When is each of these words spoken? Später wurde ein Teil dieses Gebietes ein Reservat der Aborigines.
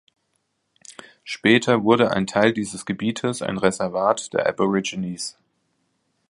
Später 1.23 1.83
wurde 1.83 2.09
ein 2.09 2.25
Teil 2.25 2.53
dieses 2.53 2.87
Gebietes 2.87 3.43
ein 3.43 3.59
Reservat 3.59 4.33
der 4.33 4.47
Aborigines. 4.49 5.37